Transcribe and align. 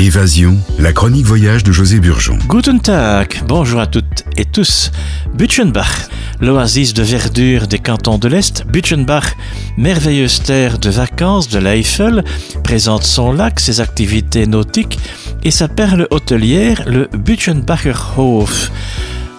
Évasion, 0.00 0.56
la 0.78 0.92
chronique 0.92 1.26
voyage 1.26 1.64
de 1.64 1.72
José 1.72 1.98
Burgeon. 1.98 2.38
Guten 2.46 2.78
Tag, 2.78 3.42
bonjour 3.48 3.80
à 3.80 3.88
toutes 3.88 4.24
et 4.36 4.44
tous. 4.44 4.92
Butchenbach, 5.34 6.08
l'oasis 6.40 6.94
de 6.94 7.02
verdure 7.02 7.66
des 7.66 7.80
cantons 7.80 8.16
de 8.16 8.28
l'Est, 8.28 8.64
Butchenbach, 8.68 9.34
merveilleuse 9.76 10.40
terre 10.44 10.78
de 10.78 10.88
vacances 10.88 11.48
de 11.48 11.58
l'Eifel, 11.58 12.22
présente 12.62 13.02
son 13.02 13.32
lac, 13.32 13.58
ses 13.58 13.80
activités 13.80 14.46
nautiques 14.46 15.00
et 15.42 15.50
sa 15.50 15.66
perle 15.66 16.06
hôtelière, 16.12 16.84
le 16.86 17.08
Butchenbacher 17.12 17.94
Hof. 18.16 18.70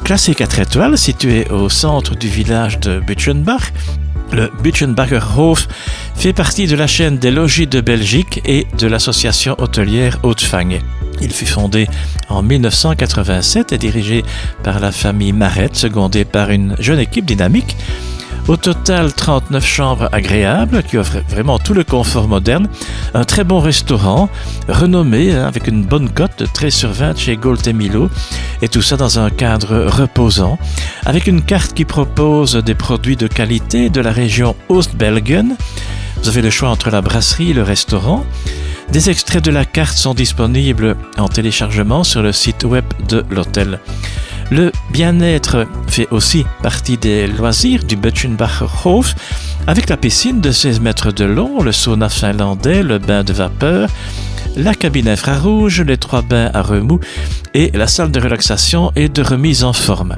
Classé 0.03 0.35
4 0.35 0.59
étoiles, 0.59 0.97
situé 0.97 1.47
au 1.49 1.69
centre 1.69 2.17
du 2.17 2.27
village 2.27 2.81
de 2.81 2.99
Butchenbach, 2.99 3.71
le 4.33 4.51
Butchenbacher 4.61 5.21
Hof 5.37 5.69
fait 6.19 6.33
partie 6.33 6.67
de 6.67 6.75
la 6.75 6.85
chaîne 6.85 7.17
des 7.17 7.31
logis 7.31 7.65
de 7.65 7.79
Belgique 7.79 8.41
et 8.43 8.67
de 8.77 8.87
l'association 8.87 9.55
hôtelière 9.57 10.19
Hautefang. 10.23 10.79
Il 11.21 11.31
fut 11.31 11.45
fondé 11.45 11.87
en 12.27 12.41
1987 12.41 13.71
et 13.71 13.77
dirigé 13.77 14.25
par 14.61 14.81
la 14.81 14.91
famille 14.91 15.31
Maret, 15.31 15.69
secondé 15.71 16.25
par 16.25 16.49
une 16.49 16.75
jeune 16.77 16.99
équipe 16.99 17.23
dynamique 17.23 17.77
au 18.49 18.57
total, 18.57 19.13
39 19.13 19.63
chambres 19.63 20.09
agréables 20.11 20.81
qui 20.81 20.97
offrent 20.97 21.21
vraiment 21.29 21.59
tout 21.59 21.75
le 21.75 21.83
confort 21.83 22.27
moderne, 22.27 22.67
un 23.13 23.23
très 23.23 23.43
bon 23.43 23.59
restaurant, 23.59 24.27
renommé 24.67 25.33
hein, 25.33 25.45
avec 25.45 25.67
une 25.67 25.83
bonne 25.83 26.09
cote 26.09 26.39
de 26.39 26.47
13 26.47 26.73
sur 26.73 26.91
20 26.91 27.15
chez 27.15 27.37
Gold 27.37 27.67
et 27.67 27.73
Milo, 27.73 28.09
et 28.63 28.67
tout 28.67 28.81
ça 28.81 28.97
dans 28.97 29.19
un 29.19 29.29
cadre 29.29 29.85
reposant, 29.85 30.57
avec 31.05 31.27
une 31.27 31.43
carte 31.43 31.75
qui 31.75 31.85
propose 31.85 32.55
des 32.55 32.73
produits 32.73 33.17
de 33.17 33.27
qualité 33.27 33.91
de 33.91 34.01
la 34.01 34.11
région 34.11 34.55
Oost-Belgen. 34.67 35.55
Vous 36.21 36.29
avez 36.29 36.41
le 36.41 36.49
choix 36.49 36.69
entre 36.69 36.89
la 36.89 37.01
brasserie 37.01 37.51
et 37.51 37.53
le 37.53 37.63
restaurant. 37.63 38.25
Des 38.91 39.09
extraits 39.09 39.43
de 39.43 39.51
la 39.51 39.65
carte 39.65 39.97
sont 39.97 40.13
disponibles 40.13 40.95
en 41.17 41.27
téléchargement 41.27 42.03
sur 42.03 42.21
le 42.21 42.31
site 42.31 42.63
web 42.63 42.85
de 43.07 43.23
l'hôtel. 43.29 43.79
Le 44.51 44.71
bien-être 44.91 45.67
fait 45.87 46.07
aussi 46.09 46.45
partie 46.63 46.97
des 46.97 47.27
loisirs 47.27 47.83
du 47.83 47.95
Butchenbacher 47.95 48.65
Hof, 48.83 49.15
avec 49.67 49.89
la 49.89 49.97
piscine 49.97 50.41
de 50.41 50.51
16 50.51 50.79
mètres 50.79 51.11
de 51.11 51.25
long, 51.25 51.61
le 51.61 51.71
sauna 51.71 52.09
finlandais, 52.09 52.81
le 52.81 52.97
bain 52.97 53.23
de 53.23 53.31
vapeur, 53.31 53.89
la 54.55 54.73
cabine 54.73 55.07
infrarouge, 55.07 55.81
les 55.81 55.97
trois 55.97 56.23
bains 56.23 56.49
à 56.53 56.63
remous 56.63 56.99
et 57.53 57.69
la 57.75 57.87
salle 57.87 58.11
de 58.11 58.19
relaxation 58.19 58.91
et 58.95 59.07
de 59.07 59.21
remise 59.21 59.63
en 59.63 59.73
forme. 59.73 60.15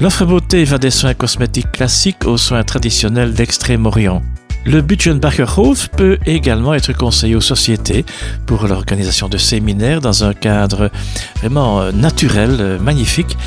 L'offre 0.00 0.24
beauté 0.24 0.64
va 0.64 0.78
des 0.78 0.90
soins 0.90 1.14
cosmétiques 1.14 1.72
classiques 1.72 2.24
aux 2.24 2.38
soins 2.38 2.64
traditionnels 2.64 3.34
d'Extrême-Orient. 3.34 4.22
Le 4.68 4.82
Butchenbacher 4.82 5.46
Hof 5.56 5.88
peut 5.88 6.18
également 6.26 6.74
être 6.74 6.92
conseillé 6.92 7.34
aux 7.34 7.40
sociétés 7.40 8.04
pour 8.44 8.66
l'organisation 8.66 9.26
de 9.26 9.38
séminaires 9.38 10.02
dans 10.02 10.24
un 10.24 10.34
cadre 10.34 10.90
vraiment 11.36 11.80
euh, 11.80 11.90
naturel, 11.90 12.58
euh, 12.60 12.78
magnifique. 12.78 13.38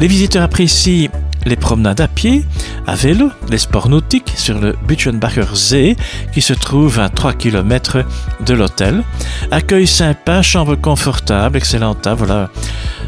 Les 0.00 0.08
visiteurs 0.08 0.42
apprécient 0.42 1.10
les 1.46 1.54
promenades 1.54 2.00
à 2.00 2.08
pied, 2.08 2.44
à 2.88 2.96
vélo, 2.96 3.30
les 3.50 3.58
sports 3.58 3.88
nautiques 3.88 4.32
sur 4.34 4.58
le 4.58 4.74
Butchenbacher 4.88 5.44
See 5.54 5.96
qui 6.32 6.42
se 6.42 6.54
trouve 6.54 6.98
à 6.98 7.08
3 7.08 7.34
km 7.34 7.98
de 8.44 8.54
l'hôtel. 8.54 9.04
Accueil 9.52 9.86
sympa, 9.86 10.42
chambre 10.42 10.74
confortable, 10.74 11.56
excellent 11.56 11.96
Voilà 12.16 12.50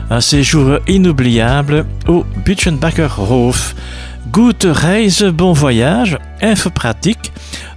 un 0.08 0.20
séjour 0.20 0.78
inoubliable 0.86 1.84
au 2.06 2.24
Butchenbacher 2.44 3.08
Hof. 3.18 3.74
Gute 4.32 4.64
Reise, 4.64 5.24
bon 5.24 5.52
voyage, 5.52 6.18
info 6.42 6.70
pratique, 6.70 7.32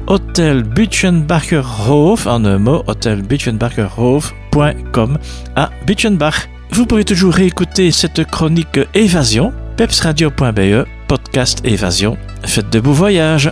Hôtel 0.08 0.64
Butchenbacher 0.64 1.62
Hof, 1.88 2.26
en 2.28 2.44
un 2.44 2.58
mot, 2.58 2.84
hôtelbutchenbacherhof.com 2.88 5.18
à 5.56 5.70
Butchenbach. 5.86 6.50
Vous 6.72 6.86
pouvez 6.86 7.06
toujours 7.06 7.34
réécouter 7.34 7.92
cette 7.92 8.26
chronique 8.26 8.80
Évasion, 8.94 9.54
pepsradio.be, 9.78 10.86
podcast 11.08 11.62
Évasion. 11.64 12.18
Faites 12.44 12.70
de 12.70 12.80
beaux 12.80 12.94
voyages. 12.94 13.48